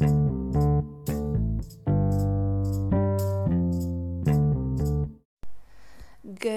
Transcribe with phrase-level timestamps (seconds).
[0.00, 0.08] Good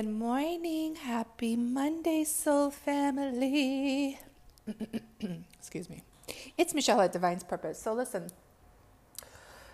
[0.07, 0.95] morning.
[0.95, 4.17] Happy Monday, Soul Family.
[5.59, 6.03] Excuse me.
[6.57, 7.81] It's Michelle at Divine's Purpose.
[7.81, 8.29] So, listen,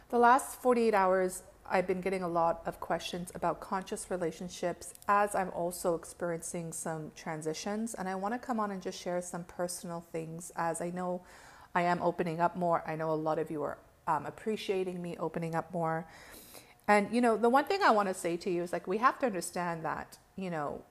[0.10, 5.36] the last 48 hours, I've been getting a lot of questions about conscious relationships as
[5.36, 7.94] I'm also experiencing some transitions.
[7.94, 11.22] And I want to come on and just share some personal things as I know
[11.80, 12.84] I am opening up more.
[12.86, 16.06] I know a lot of you are um, appreciating me opening up more.
[16.90, 18.98] And, you know, the one thing I want to say to you is like, we
[18.98, 20.82] have to understand that, you know,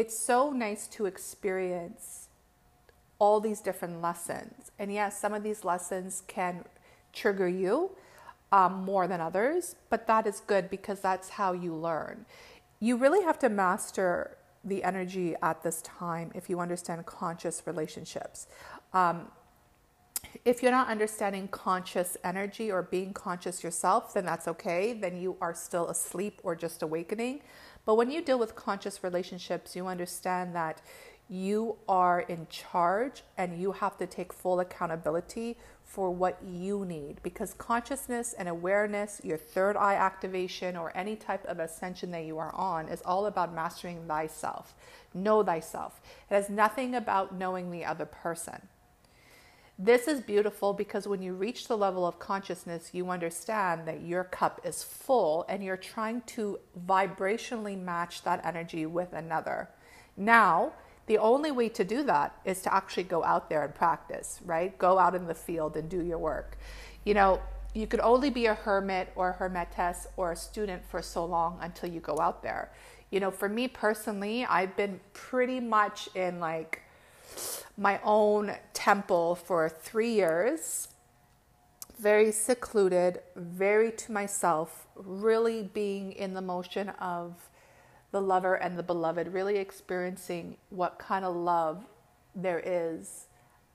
[0.00, 2.28] it's so nice to experience
[3.18, 4.70] all these different lessons.
[4.78, 6.64] And yes, some of these lessons can
[7.12, 7.90] trigger you
[8.52, 12.24] um, more than others, but that is good because that's how you learn.
[12.78, 18.46] You really have to master the energy at this time if you understand conscious relationships.
[18.92, 19.28] Um,
[20.44, 24.92] if you're not understanding conscious energy or being conscious yourself, then that's okay.
[24.92, 27.42] Then you are still asleep or just awakening.
[27.84, 30.80] But when you deal with conscious relationships, you understand that
[31.28, 37.22] you are in charge and you have to take full accountability for what you need
[37.22, 42.38] because consciousness and awareness, your third eye activation, or any type of ascension that you
[42.38, 44.74] are on is all about mastering thyself.
[45.14, 46.00] Know thyself.
[46.30, 48.68] It has nothing about knowing the other person.
[49.84, 54.22] This is beautiful because when you reach the level of consciousness, you understand that your
[54.22, 59.70] cup is full and you're trying to vibrationally match that energy with another.
[60.16, 60.74] Now,
[61.06, 64.78] the only way to do that is to actually go out there and practice, right?
[64.78, 66.58] Go out in the field and do your work.
[67.04, 67.40] You know,
[67.74, 71.58] you could only be a hermit or a hermetess or a student for so long
[71.60, 72.70] until you go out there.
[73.10, 76.82] You know, for me personally, I've been pretty much in like
[77.76, 80.88] my own temple for three years,
[81.98, 87.48] very secluded, very to myself, really being in the motion of
[88.10, 91.84] the lover and the beloved, really experiencing what kind of love
[92.34, 93.26] there is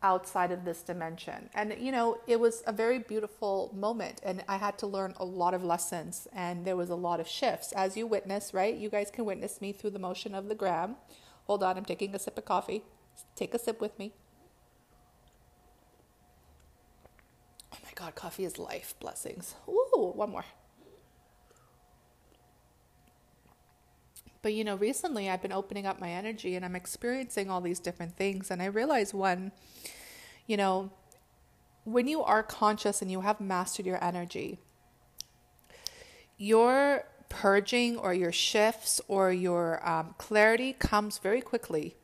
[0.04, 1.50] outside of this dimension.
[1.56, 4.22] And, you know, it was a very beautiful moment.
[4.24, 6.28] And I had to learn a lot of lessons.
[6.34, 8.76] And there was a lot of shifts, as you witness, right?
[8.76, 10.98] You guys can witness me through the motion of the gram.
[11.46, 12.84] Hold on, I'm taking a sip of coffee.
[13.36, 14.14] Take a sip with me.
[17.74, 18.96] Oh my God, coffee is life.
[19.00, 19.56] Blessings.
[19.68, 20.46] Ooh, one more.
[24.42, 27.80] But you know, recently I've been opening up my energy and I'm experiencing all these
[27.80, 28.50] different things.
[28.50, 29.52] And I realize one,
[30.46, 30.92] you know,
[31.84, 34.60] when you are conscious and you have mastered your energy,
[36.38, 41.96] your purging or your shifts or your um, clarity comes very quickly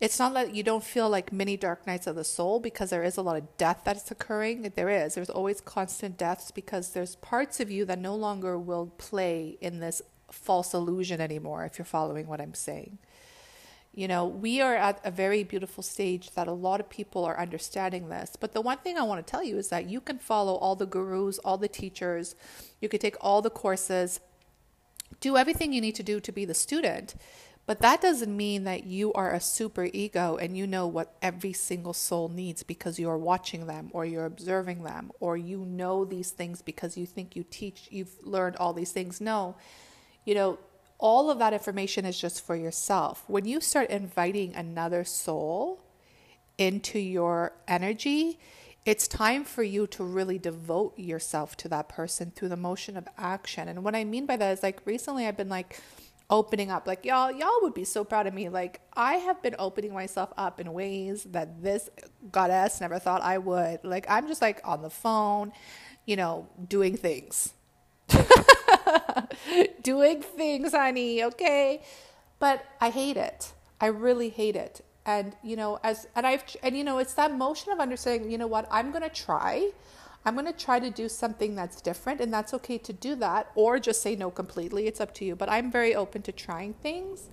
[0.00, 3.02] it's not that you don't feel like many dark nights of the soul because there
[3.02, 4.72] is a lot of death that's occurring.
[4.76, 5.14] There is.
[5.14, 9.80] There's always constant deaths because there's parts of you that no longer will play in
[9.80, 10.00] this
[10.30, 12.98] false illusion anymore, if you're following what I'm saying.
[13.92, 17.36] You know, we are at a very beautiful stage that a lot of people are
[17.36, 18.36] understanding this.
[18.38, 20.76] But the one thing I want to tell you is that you can follow all
[20.76, 22.36] the gurus, all the teachers,
[22.80, 24.20] you could take all the courses,
[25.20, 27.16] do everything you need to do to be the student.
[27.68, 31.52] But that doesn't mean that you are a super ego and you know what every
[31.52, 36.30] single soul needs because you're watching them or you're observing them or you know these
[36.30, 39.20] things because you think you teach, you've learned all these things.
[39.20, 39.54] No,
[40.24, 40.58] you know,
[40.96, 43.22] all of that information is just for yourself.
[43.26, 45.84] When you start inviting another soul
[46.56, 48.38] into your energy,
[48.86, 53.06] it's time for you to really devote yourself to that person through the motion of
[53.18, 53.68] action.
[53.68, 55.78] And what I mean by that is like recently I've been like,
[56.30, 56.86] opening up.
[56.86, 58.48] Like y'all y'all would be so proud of me.
[58.48, 61.88] Like i have been opening myself up in ways that this
[62.30, 63.80] goddess never thought i would.
[63.84, 65.52] Like i'm just like on the phone
[66.06, 67.54] you know doing things.
[69.82, 71.82] Doing things honey okay?
[72.38, 73.52] But i hate it.
[73.80, 74.84] I really hate it.
[75.06, 78.36] And you know as and i've and you know it's that motion of understanding you
[78.36, 79.70] know what i'm to try
[80.28, 83.50] I'm going to try to do something that's different, and that's okay to do that,
[83.54, 84.86] or just say no completely.
[84.86, 85.34] It's up to you.
[85.34, 87.30] But I'm very open to trying things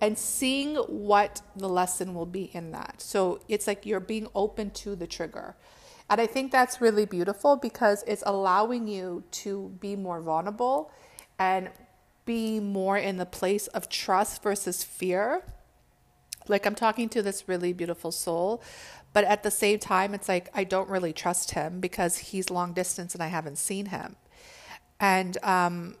[0.00, 3.02] and seeing what the lesson will be in that.
[3.02, 5.56] So it's like you're being open to the trigger.
[6.08, 10.92] And I think that's really beautiful because it's allowing you to be more vulnerable
[11.40, 11.70] and
[12.24, 15.42] be more in the place of trust versus fear.
[16.46, 18.62] Like I'm talking to this really beautiful soul
[19.12, 22.72] but at the same time, it's like I don't really trust him because he's long
[22.72, 24.16] distance and I haven't seen him.
[24.98, 25.96] And, um,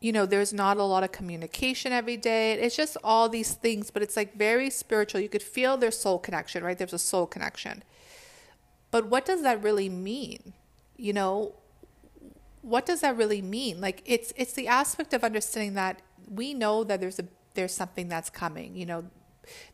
[0.00, 2.52] you know, there's not a lot of communication every day.
[2.52, 5.20] It's just all these things, but it's like very spiritual.
[5.20, 6.76] You could feel their soul connection, right?
[6.76, 7.82] There's a soul connection.
[8.90, 10.52] But what does that really mean?
[10.96, 11.54] You know,
[12.62, 13.80] what does that really mean?
[13.80, 18.08] Like it's it's the aspect of understanding that we know that there's a there's something
[18.08, 18.76] that's coming.
[18.76, 19.04] You know,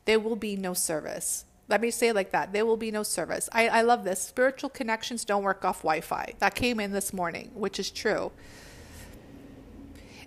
[0.07, 1.45] there will be no service.
[1.71, 2.53] Let me say it like that.
[2.53, 3.49] There will be no service.
[3.53, 4.21] I, I love this.
[4.21, 6.35] Spiritual connections don't work off Wi Fi.
[6.41, 8.33] That came in this morning, which is true.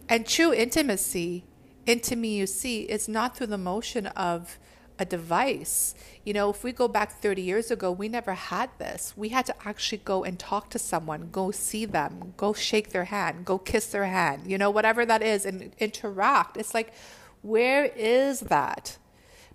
[0.07, 1.43] And true intimacy,
[1.85, 4.57] intimacy, you see, is not through the motion of
[4.97, 5.95] a device.
[6.23, 9.13] You know, if we go back 30 years ago, we never had this.
[9.17, 13.05] We had to actually go and talk to someone, go see them, go shake their
[13.05, 16.55] hand, go kiss their hand, you know, whatever that is, and interact.
[16.55, 16.93] It's like,
[17.41, 18.97] where is that?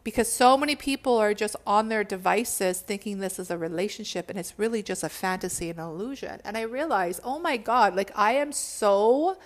[0.09, 4.39] Because so many people are just on their devices thinking this is a relationship and
[4.39, 6.41] it's really just a fantasy and illusion.
[6.47, 9.37] And I realize, oh my God, like I am so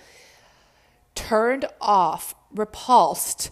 [1.15, 3.51] turned off, repulsed,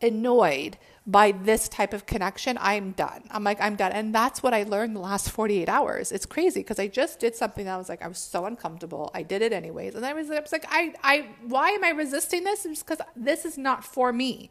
[0.00, 3.24] annoyed by this type of connection, I'm done.
[3.32, 3.90] I'm like, I'm done.
[3.90, 6.12] And that's what I learned the last 48 hours.
[6.12, 9.10] It's crazy because I just did something that was like, I was so uncomfortable.
[9.12, 9.96] I did it anyways.
[9.96, 12.64] And I was, I was like, I, I, why am I resisting this?
[12.64, 14.50] It's because this is not for me.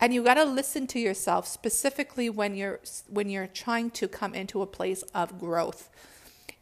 [0.00, 4.34] And you got to listen to yourself specifically when you're, when you're trying to come
[4.34, 5.88] into a place of growth.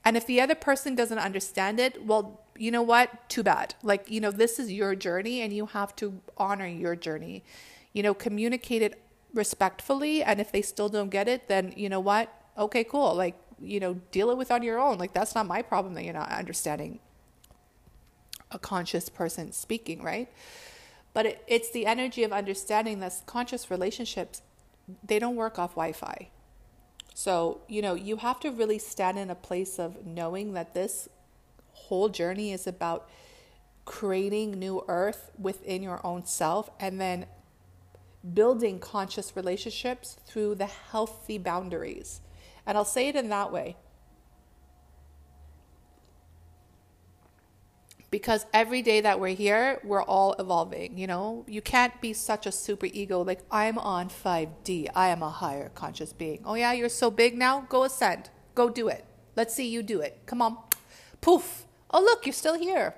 [0.05, 3.29] And if the other person doesn't understand it, well, you know what?
[3.29, 3.75] Too bad.
[3.82, 7.43] Like, you know, this is your journey and you have to honor your journey.
[7.93, 9.02] You know, communicate it
[9.34, 13.34] respectfully and if they still don't get it then you know what okay cool like
[13.61, 16.12] you know deal it with on your own like that's not my problem that you're
[16.12, 16.99] not understanding
[18.50, 20.31] a conscious person speaking right
[21.14, 24.42] but it, it's the energy of understanding that conscious relationships
[25.04, 26.28] they don't work off wi-fi
[27.14, 31.08] so you know you have to really stand in a place of knowing that this
[31.72, 33.08] whole journey is about
[33.84, 37.26] creating new earth within your own self and then
[38.34, 42.20] building conscious relationships through the healthy boundaries.
[42.66, 43.76] And I'll say it in that way.
[48.12, 50.98] Because every day that we're here, we're all evolving.
[50.98, 54.90] You know, you can't be such a super ego like, I'm on 5D.
[54.94, 56.42] I am a higher conscious being.
[56.44, 57.62] Oh, yeah, you're so big now?
[57.70, 58.28] Go ascend.
[58.54, 59.06] Go do it.
[59.34, 60.20] Let's see you do it.
[60.26, 60.58] Come on.
[61.22, 61.64] Poof.
[61.90, 62.94] Oh, look, you're still here.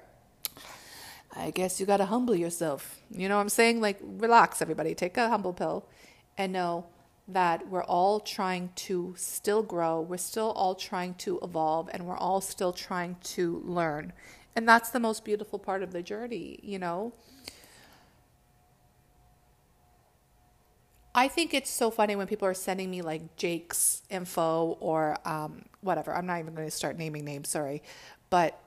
[1.37, 2.99] I guess you got to humble yourself.
[3.09, 3.81] You know what I'm saying?
[3.81, 4.97] Like, relax, everybody.
[4.97, 5.87] Take a humble pill
[6.37, 6.87] and know
[7.29, 10.01] that we're all trying to still grow.
[10.01, 14.13] We're still all trying to evolve and we're all still trying to learn.
[14.57, 17.13] And that's the most beautiful part of the journey, you know?
[21.15, 25.65] I think it's so funny when people are sending me like Jake's info or um,
[25.81, 26.13] whatever.
[26.13, 27.83] I'm not even going to start naming names, sorry.
[28.31, 28.59] But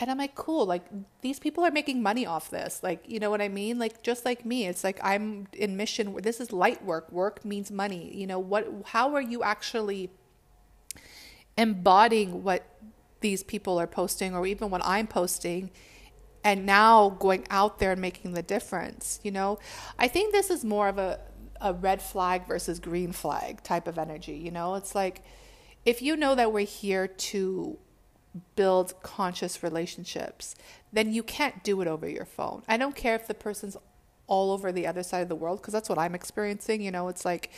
[0.00, 0.84] and I'm like, cool, like
[1.20, 2.82] these people are making money off this.
[2.82, 3.78] Like, you know what I mean?
[3.78, 4.66] Like just like me.
[4.66, 7.10] It's like I'm in mission this is light work.
[7.12, 8.12] Work means money.
[8.14, 10.10] You know, what how are you actually
[11.56, 12.64] embodying what
[13.24, 15.70] these people are posting or even what I'm posting
[16.44, 19.58] and now going out there and making the difference, you know?
[19.98, 21.18] I think this is more of a
[21.60, 24.74] a red flag versus green flag type of energy, you know?
[24.74, 25.22] It's like
[25.86, 27.78] if you know that we're here to
[28.56, 30.54] build conscious relationships,
[30.92, 32.62] then you can't do it over your phone.
[32.68, 33.78] I don't care if the person's
[34.26, 36.80] all over the other side of the world because that's what I'm experiencing.
[36.80, 37.50] You know, it's like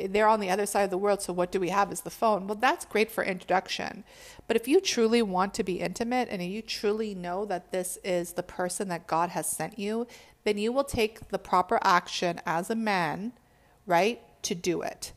[0.00, 2.10] they're on the other side of the world, so what do we have is the
[2.10, 2.46] phone.
[2.46, 4.04] Well, that's great for introduction.
[4.46, 8.32] But if you truly want to be intimate and you truly know that this is
[8.32, 10.06] the person that God has sent you,
[10.44, 13.32] then you will take the proper action as a man,
[13.86, 15.12] right, to do it.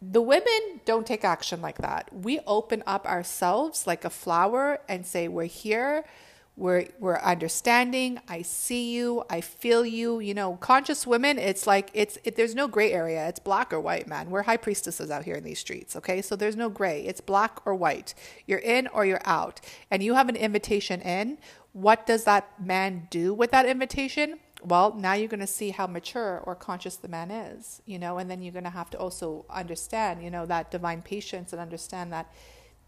[0.00, 2.08] The women don't take action like that.
[2.12, 6.04] We open up ourselves like a flower and say, We're here.
[6.58, 8.18] We're, we're understanding.
[8.28, 9.22] I see you.
[9.30, 10.18] I feel you.
[10.18, 13.28] You know, conscious women, it's like, it's, it, there's no gray area.
[13.28, 14.28] It's black or white, man.
[14.28, 15.94] We're high priestesses out here in these streets.
[15.94, 16.20] Okay.
[16.20, 17.02] So there's no gray.
[17.02, 18.12] It's black or white.
[18.46, 19.60] You're in or you're out.
[19.88, 21.38] And you have an invitation in.
[21.72, 24.40] What does that man do with that invitation?
[24.64, 28.18] well, now you're going to see how mature or conscious the man is, you know,
[28.18, 31.62] and then you're going to have to also understand, you know, that divine patience and
[31.62, 32.32] understand that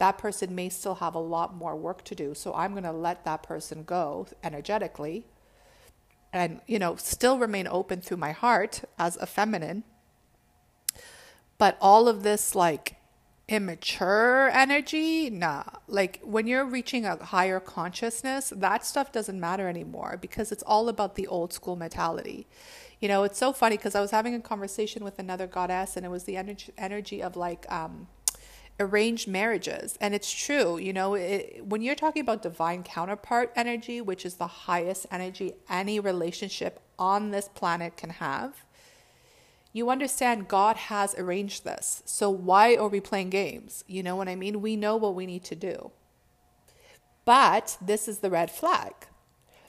[0.01, 2.35] that person may still have a lot more work to do.
[2.35, 5.27] So I'm going to let that person go energetically
[6.33, 9.85] and, you know, still remain open through my heart as a feminine.
[11.59, 12.97] But all of this, like,
[13.51, 15.65] immature energy, nah.
[15.87, 20.89] Like when you're reaching a higher consciousness, that stuff doesn't matter anymore because it's all
[20.89, 22.47] about the old school mentality.
[23.01, 26.07] You know, it's so funny because I was having a conversation with another goddess and
[26.07, 28.07] it was the energy, energy of like um,
[28.81, 29.97] arranged marriages.
[30.01, 34.35] And it's true, you know, it, when you're talking about divine counterpart energy, which is
[34.35, 38.65] the highest energy any relationship on this planet can have,
[39.73, 42.03] you understand God has arranged this.
[42.05, 43.85] So why are we playing games?
[43.87, 44.61] You know what I mean?
[44.61, 45.93] We know what we need to do.
[47.25, 48.93] But this is the red flag.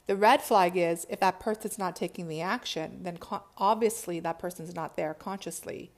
[0.07, 3.19] The red flag is if that person's not taking the action, then
[3.57, 5.91] obviously that person's not there consciously,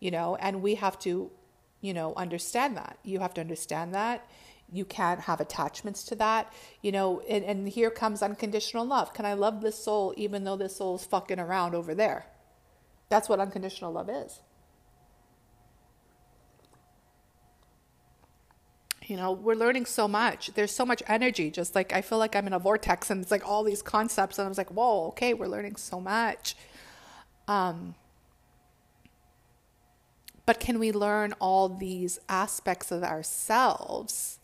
[0.00, 1.30] you know, and we have to,
[1.86, 2.98] you know, understand that.
[3.04, 4.28] You have to understand that.
[4.72, 6.52] You can't have attachments to that,
[6.82, 9.14] you know, and, and here comes unconditional love.
[9.14, 12.26] Can I love this soul even though this soul's fucking around over there?
[13.08, 14.40] That's what unconditional love is.
[19.08, 22.34] you know we're learning so much there's so much energy just like i feel like
[22.34, 25.06] i'm in a vortex and it's like all these concepts and i was like whoa
[25.06, 26.56] okay we're learning so much
[27.46, 27.94] um,
[30.46, 34.38] but can we learn all these aspects of ourselves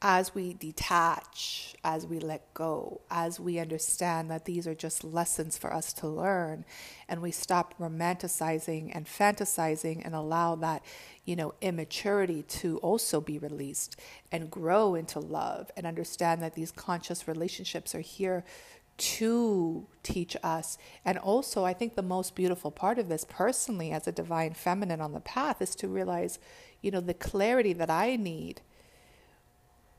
[0.00, 5.58] as we detach, as we let go, as we understand that these are just lessons
[5.58, 6.64] for us to learn,
[7.08, 10.84] and we stop romanticizing and fantasizing and allow that,
[11.24, 13.98] you know, immaturity to also be released
[14.30, 18.44] and grow into love and understand that these conscious relationships are here
[18.98, 20.76] to teach us.
[21.04, 25.00] And also, I think the most beautiful part of this, personally, as a divine feminine
[25.00, 26.38] on the path, is to realize,
[26.82, 28.60] you know, the clarity that I need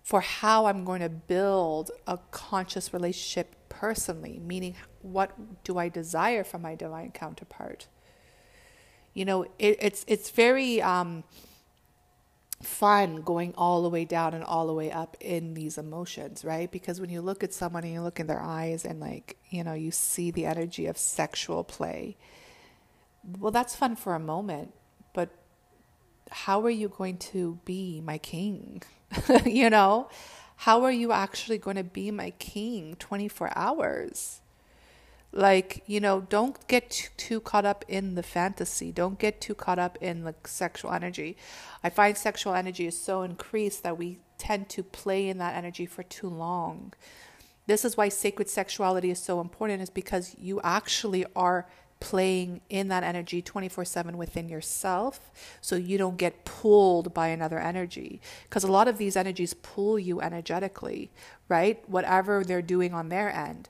[0.04, 5.32] for how I'm going to build a conscious relationship personally, meaning what
[5.64, 7.88] do I desire from my divine counterpart?
[9.14, 11.24] You know, it, it's it's very um,
[12.62, 16.70] fun going all the way down and all the way up in these emotions, right?
[16.70, 19.64] Because when you look at someone and you look in their eyes and like you
[19.64, 22.18] know you see the energy of sexual play,
[23.40, 24.74] well, that's fun for a moment,
[25.14, 25.30] but
[26.30, 28.84] how are you going to be my king?
[29.46, 30.10] you know,
[30.58, 34.42] how are you actually going to be my king 24 hours?
[35.32, 38.92] Like, you know, don't get too, caught up in the fantasy.
[38.92, 41.38] Don't get too caught up in the sexual energy.
[41.84, 45.86] I find sexual energy is so increased that we tend to play in that energy
[45.86, 46.94] for too long.
[47.68, 51.68] This is why sacred sexuality is so important, is because you actually are
[52.00, 55.32] playing in that energy 24 7 within yourself
[55.62, 58.22] so you don't get pulled by another energy.
[58.46, 61.12] Because a lot of these energies pull you energetically,
[61.48, 61.88] right?
[61.88, 63.70] Whatever they're doing on their end.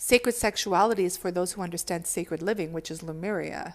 [0.00, 3.74] Sacred sexuality is for those who understand sacred living, which is Lemuria.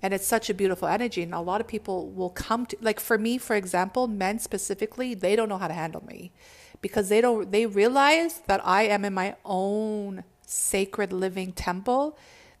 [0.00, 1.22] And it's such a beautiful energy.
[1.22, 5.12] And a lot of people will come to, like for me, for example, men specifically,
[5.12, 6.32] they don't know how to handle me
[6.80, 12.16] because they don't, they realize that I am in my own sacred living temple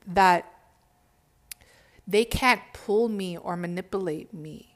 [0.06, 0.52] that
[2.06, 4.74] they can't pull me or manipulate me.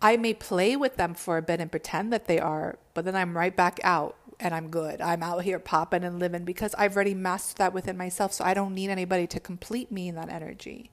[0.00, 3.14] I may play with them for a bit and pretend that they are, but then
[3.14, 5.00] I'm right back out and I'm good.
[5.00, 8.32] I'm out here popping and living because I've already mastered that within myself.
[8.32, 10.90] So I don't need anybody to complete me in that energy.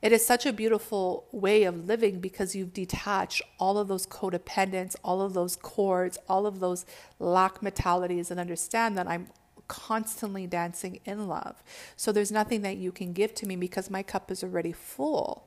[0.00, 4.96] It is such a beautiful way of living because you've detached all of those codependents,
[5.04, 6.86] all of those cords, all of those
[7.18, 9.28] lack mentalities, and understand that I'm
[9.68, 11.62] constantly dancing in love.
[11.96, 15.46] So there's nothing that you can give to me because my cup is already full.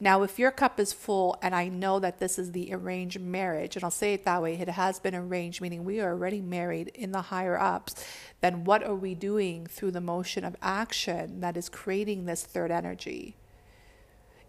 [0.00, 3.76] Now, if your cup is full and I know that this is the arranged marriage,
[3.76, 6.88] and I'll say it that way, it has been arranged, meaning we are already married
[6.88, 7.94] in the higher ups,
[8.40, 12.70] then what are we doing through the motion of action that is creating this third
[12.70, 13.36] energy?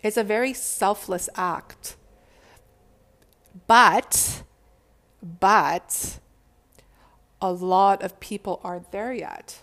[0.02, 1.96] It's a very selfless act.
[3.68, 4.44] But,
[5.22, 6.20] but,
[7.42, 9.62] a lot of people aren't there yet.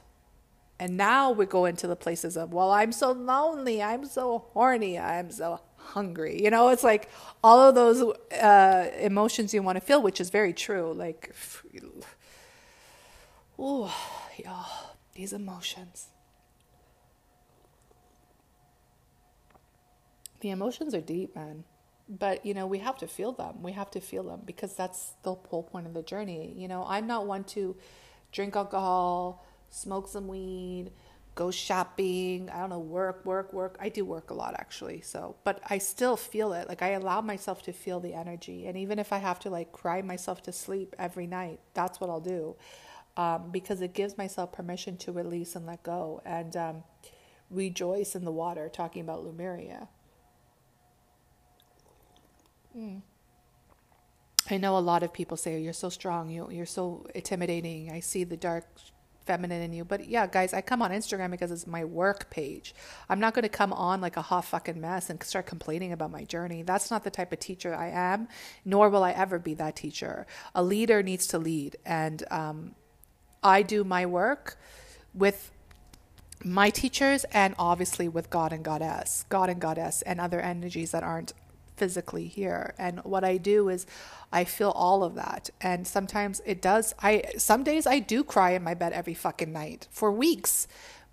[0.82, 4.98] And now we go into the places of, well, I'm so lonely, I'm so horny,
[4.98, 6.42] I'm so hungry.
[6.42, 7.08] You know, it's like
[7.44, 10.92] all of those uh, emotions you want to feel, which is very true.
[10.92, 11.32] Like,
[13.60, 13.94] oh,
[14.44, 16.08] y'all, these emotions.
[20.40, 21.62] The emotions are deep, man
[22.08, 25.12] but you know we have to feel them we have to feel them because that's
[25.22, 27.76] the whole point of the journey you know i'm not one to
[28.32, 30.90] drink alcohol smoke some weed
[31.34, 35.34] go shopping i don't know work work work i do work a lot actually so
[35.44, 38.98] but i still feel it like i allow myself to feel the energy and even
[38.98, 42.54] if i have to like cry myself to sleep every night that's what i'll do
[43.16, 46.84] um, because it gives myself permission to release and let go and um,
[47.50, 49.88] rejoice in the water talking about lemuria
[52.76, 53.02] Mm.
[54.50, 57.90] I know a lot of people say, You're so strong, you, you're so intimidating.
[57.90, 58.66] I see the dark
[59.24, 59.84] feminine in you.
[59.84, 62.74] But yeah, guys, I come on Instagram because it's my work page.
[63.08, 66.10] I'm not going to come on like a hot fucking mess and start complaining about
[66.10, 66.62] my journey.
[66.62, 68.28] That's not the type of teacher I am,
[68.64, 70.26] nor will I ever be that teacher.
[70.54, 71.76] A leader needs to lead.
[71.84, 72.74] And um,
[73.42, 74.58] I do my work
[75.14, 75.50] with
[76.44, 81.02] my teachers and obviously with God and Goddess, God and Goddess, and other energies that
[81.02, 81.32] aren't
[81.76, 82.74] physically here.
[82.78, 83.86] And what I do is
[84.32, 85.50] I feel all of that.
[85.60, 89.52] And sometimes it does I some days I do cry in my bed every fucking
[89.52, 90.66] night for weeks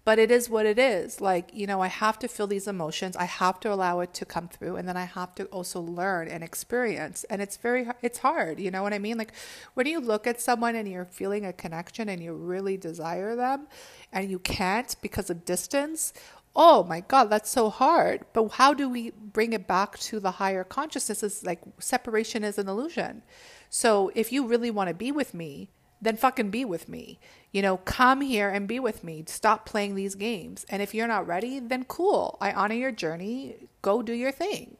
[0.09, 1.21] but it is what it is.
[1.21, 3.15] Like, you know, I have to feel these emotions.
[3.15, 6.27] I have to allow it to come through and then I have to also learn
[6.27, 7.25] and experience.
[7.25, 9.19] And it's very it's hard, you know what I mean?
[9.19, 9.33] Like
[9.75, 13.67] when you look at someone and you're feeling a connection and you really desire them
[14.11, 16.11] and you can't because of distance,
[16.55, 18.25] oh my god, that's so hard.
[18.33, 21.23] But how do we bring it back to the higher consciousness?
[21.23, 23.23] Is like separation is an illusion.
[23.69, 25.69] So if you really want to be with me,
[26.01, 27.19] then fucking be with me.
[27.51, 29.23] You know, come here and be with me.
[29.27, 30.65] Stop playing these games.
[30.69, 32.37] And if you're not ready, then cool.
[32.39, 33.67] I honor your journey.
[33.81, 34.77] Go do your thing.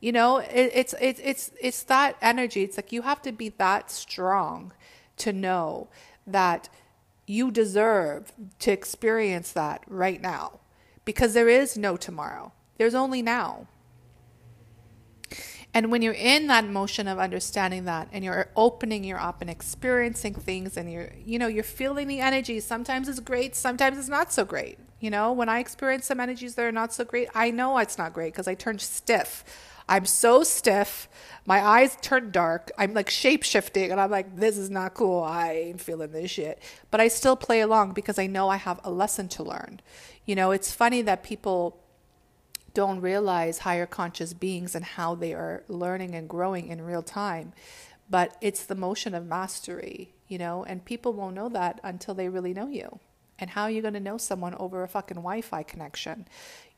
[0.00, 2.62] You know, it, it's it's it's it's that energy.
[2.62, 4.72] It's like you have to be that strong
[5.18, 5.88] to know
[6.26, 6.68] that
[7.26, 10.58] you deserve to experience that right now
[11.04, 12.52] because there is no tomorrow.
[12.78, 13.66] There's only now.
[15.74, 19.48] And when you're in that motion of understanding that and you're opening you're up and
[19.48, 22.60] experiencing things and you're you know, you're feeling the energy.
[22.60, 24.78] Sometimes it's great, sometimes it's not so great.
[25.00, 27.98] You know, when I experience some energies that are not so great, I know it's
[27.98, 29.44] not great because I turn stiff.
[29.88, 31.08] I'm so stiff.
[31.44, 32.70] My eyes turn dark.
[32.78, 35.22] I'm like shape shifting and I'm like, this is not cool.
[35.22, 36.62] I ain't feeling this shit.
[36.90, 39.80] But I still play along because I know I have a lesson to learn.
[40.24, 41.81] You know, it's funny that people
[42.74, 47.52] don't realize higher conscious beings and how they are learning and growing in real time.
[48.08, 52.28] But it's the motion of mastery, you know, and people won't know that until they
[52.28, 52.98] really know you.
[53.38, 56.26] And how are you going to know someone over a fucking Wi Fi connection?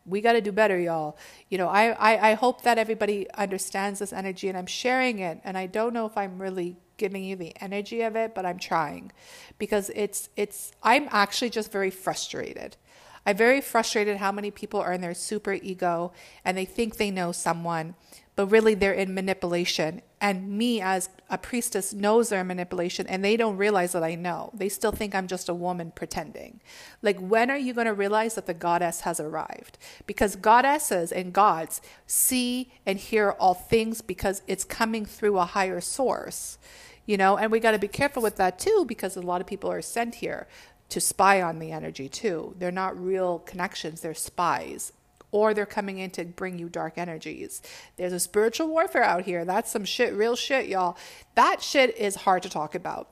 [0.06, 1.16] We got to do better, y'all.
[1.48, 5.40] You know, I, I, I hope that everybody understands this energy and I'm sharing it.
[5.44, 8.58] And I don't know if I'm really giving you the energy of it, but I'm
[8.58, 9.12] trying
[9.58, 12.76] because it's, it's, I'm actually just very frustrated
[13.26, 16.12] I'm very frustrated how many people are in their super ego
[16.44, 17.94] and they think they know someone,
[18.36, 20.02] but really they're in manipulation.
[20.20, 24.14] And me, as a priestess, knows they're in manipulation and they don't realize that I
[24.14, 24.50] know.
[24.52, 26.60] They still think I'm just a woman pretending.
[27.00, 29.78] Like, when are you going to realize that the goddess has arrived?
[30.06, 35.80] Because goddesses and gods see and hear all things because it's coming through a higher
[35.80, 36.58] source
[37.06, 39.46] you know and we got to be careful with that too because a lot of
[39.46, 40.46] people are sent here
[40.88, 42.54] to spy on the energy too.
[42.58, 44.92] They're not real connections, they're spies.
[45.30, 47.60] Or they're coming in to bring you dark energies.
[47.96, 49.44] There's a spiritual warfare out here.
[49.44, 50.96] That's some shit, real shit, y'all.
[51.34, 53.08] That shit is hard to talk about.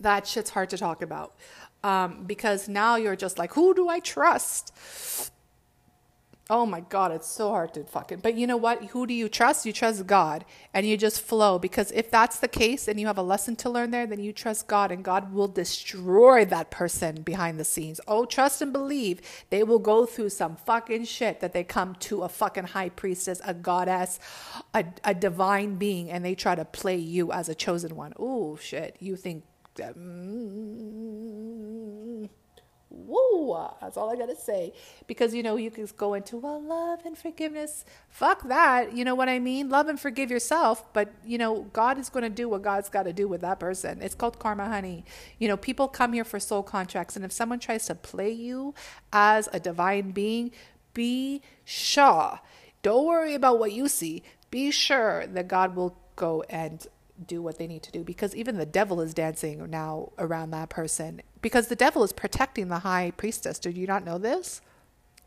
[0.00, 1.34] That shit's hard to talk about.
[1.84, 4.72] Um, because now you're just like, who do I trust?
[6.54, 8.18] Oh my God, it's so hard to fucking.
[8.18, 8.84] But you know what?
[8.90, 9.64] Who do you trust?
[9.64, 11.58] You trust God and you just flow.
[11.58, 14.34] Because if that's the case and you have a lesson to learn there, then you
[14.34, 18.02] trust God and God will destroy that person behind the scenes.
[18.06, 19.22] Oh, trust and believe.
[19.48, 23.40] They will go through some fucking shit that they come to a fucking high priestess,
[23.46, 24.20] a goddess,
[24.74, 28.12] a, a divine being, and they try to play you as a chosen one.
[28.18, 28.98] Oh, shit.
[29.00, 29.44] You think.
[29.78, 30.02] Mm,
[33.80, 34.72] That's all I gotta say.
[35.06, 37.84] Because you know, you can go into well, love and forgiveness.
[38.08, 38.96] Fuck that.
[38.96, 39.68] You know what I mean?
[39.68, 43.28] Love and forgive yourself, but you know, God is gonna do what God's gotta do
[43.28, 44.00] with that person.
[44.02, 45.04] It's called karma, honey.
[45.38, 48.74] You know, people come here for soul contracts, and if someone tries to play you
[49.12, 50.52] as a divine being,
[50.94, 52.40] be sure.
[52.82, 54.22] Don't worry about what you see.
[54.50, 56.86] Be sure that God will go and
[57.26, 60.68] do what they need to do because even the devil is dancing now around that
[60.68, 63.58] person because the devil is protecting the high priestess.
[63.58, 64.62] Did you not know this?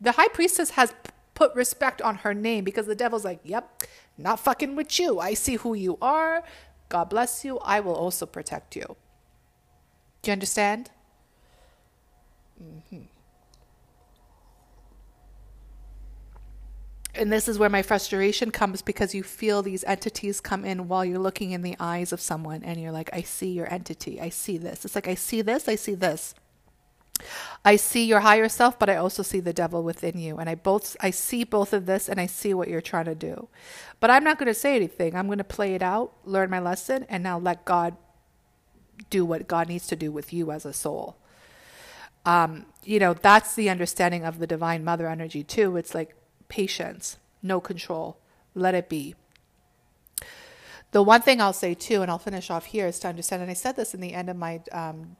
[0.01, 0.93] The high priestess has
[1.35, 3.83] put respect on her name because the devil's like, yep,
[4.17, 5.19] not fucking with you.
[5.19, 6.43] I see who you are.
[6.89, 7.59] God bless you.
[7.59, 8.95] I will also protect you.
[10.21, 10.89] Do you understand?
[12.63, 13.03] Mm-hmm.
[17.17, 21.05] And this is where my frustration comes because you feel these entities come in while
[21.05, 24.19] you're looking in the eyes of someone and you're like, I see your entity.
[24.19, 24.85] I see this.
[24.85, 25.67] It's like, I see this.
[25.67, 26.35] I see this.
[27.63, 30.37] I see your higher self, but I also see the devil within you.
[30.37, 33.15] And I both, I see both of this and I see what you're trying to
[33.15, 33.47] do.
[33.99, 35.15] But I'm not going to say anything.
[35.15, 37.95] I'm going to play it out, learn my lesson, and now let God
[39.09, 41.17] do what God needs to do with you as a soul.
[42.25, 45.77] Um, you know, that's the understanding of the divine mother energy too.
[45.77, 46.15] It's like,
[46.49, 48.17] patience, no control.
[48.53, 49.15] Let it be.
[50.91, 53.51] The one thing I'll say too, and I'll finish off here, is to understand, and
[53.51, 55.17] I said this in the end of my um,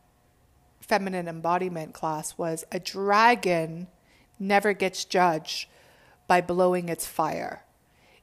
[0.79, 3.87] feminine embodiment class, was a dragon
[4.39, 5.67] never gets judged
[6.27, 7.63] by blowing its fire.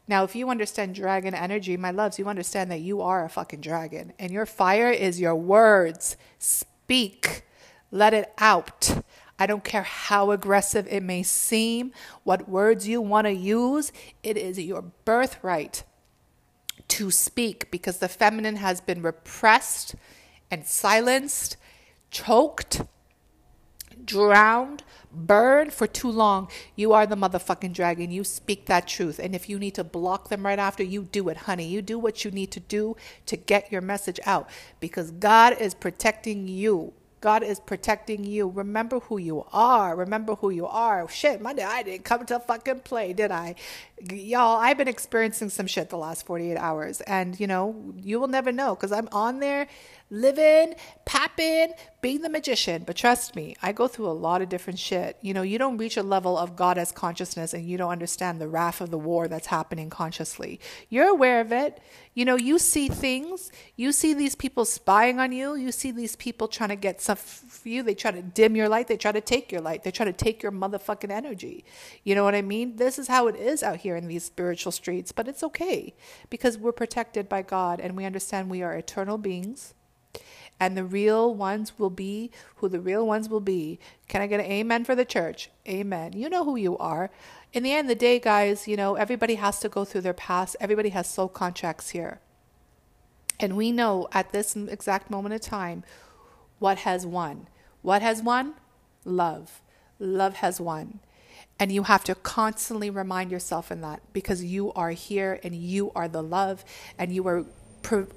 [0.08, 3.60] Now, if you understand dragon energy, my loves, you understand that you are a fucking
[3.60, 6.16] dragon, and your fire is your words.
[6.38, 7.42] Speak,
[7.90, 9.02] let it out.
[9.42, 11.90] I don't care how aggressive it may seem,
[12.22, 13.90] what words you want to use,
[14.22, 15.82] it is your birthright
[16.86, 19.96] to speak because the feminine has been repressed
[20.48, 21.56] and silenced,
[22.12, 22.82] choked,
[24.04, 26.48] drowned, burned for too long.
[26.76, 28.12] You are the motherfucking dragon.
[28.12, 29.18] You speak that truth.
[29.18, 31.66] And if you need to block them right after, you do it, honey.
[31.66, 32.94] You do what you need to do
[33.26, 36.92] to get your message out because God is protecting you.
[37.22, 38.48] God is protecting you.
[38.48, 39.94] Remember who you are.
[39.96, 41.08] Remember who you are.
[41.08, 43.54] Shit, Monday, I didn't come to fucking play, did I?
[44.10, 47.00] Y'all, I've been experiencing some shit the last 48 hours.
[47.02, 49.68] And, you know, you will never know because I'm on there
[50.12, 50.74] living,
[51.06, 51.72] papping,
[52.02, 52.84] being the magician.
[52.86, 55.16] But trust me, I go through a lot of different shit.
[55.22, 58.46] You know, you don't reach a level of goddess consciousness and you don't understand the
[58.46, 60.60] wrath of the war that's happening consciously.
[60.90, 61.80] You're aware of it.
[62.12, 63.50] You know, you see things.
[63.74, 65.54] You see these people spying on you.
[65.54, 67.82] You see these people trying to get stuff for you.
[67.82, 68.88] They try to dim your light.
[68.88, 69.82] They try to take your light.
[69.82, 71.64] They try to take your motherfucking energy.
[72.04, 72.76] You know what I mean?
[72.76, 75.10] This is how it is out here in these spiritual streets.
[75.10, 75.94] But it's okay
[76.28, 79.72] because we're protected by God and we understand we are eternal beings
[80.62, 83.80] and the real ones will be who the real ones will be.
[84.08, 85.50] Can I get an amen for the church?
[85.68, 86.12] Amen.
[86.12, 87.10] You know who you are.
[87.52, 90.12] In the end of the day, guys, you know, everybody has to go through their
[90.12, 90.56] past.
[90.60, 92.20] Everybody has soul contracts here.
[93.40, 95.82] And we know at this exact moment of time
[96.60, 97.48] what has won.
[97.82, 98.54] What has won?
[99.04, 99.60] Love.
[99.98, 101.00] Love has won.
[101.58, 105.90] And you have to constantly remind yourself in that because you are here and you
[105.96, 106.64] are the love
[106.98, 107.44] and you are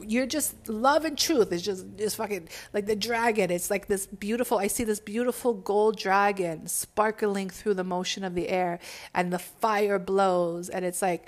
[0.01, 4.05] you're just love and truth is just just fucking like the dragon it's like this
[4.05, 8.79] beautiful i see this beautiful gold dragon sparkling through the motion of the air
[9.13, 11.27] and the fire blows and it's like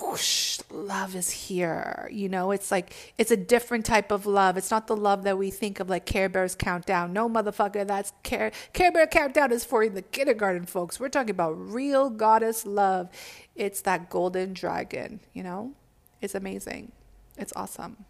[0.00, 2.50] whoosh love is here you know?
[2.50, 4.56] It's like it's a different type of love.
[4.56, 7.12] It's not the love that we think of like care bears countdown.
[7.12, 10.98] No motherfucker that's care care bear countdown is for the kindergarten folks.
[10.98, 13.10] We're talking about real goddess love.
[13.54, 15.72] It's that golden dragon you know?
[16.20, 16.92] It's amazing
[17.36, 18.04] it's awesome.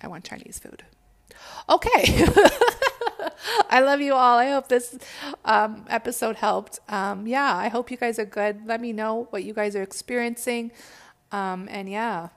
[0.00, 0.84] I want Chinese food.
[1.68, 2.24] Okay.
[3.70, 4.38] I love you all.
[4.38, 4.96] I hope this
[5.44, 6.80] um, episode helped.
[6.88, 8.66] Um, yeah, I hope you guys are good.
[8.66, 10.72] Let me know what you guys are experiencing.
[11.32, 12.28] Um, and yeah,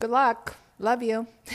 [0.00, 0.56] good luck.
[0.78, 1.26] Love you.